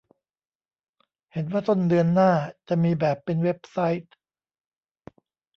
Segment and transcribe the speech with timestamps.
[1.33, 2.31] เห็นว่าต้นเดือนหน้า
[2.67, 4.13] จะมีแบบเป็นเว็บไซต์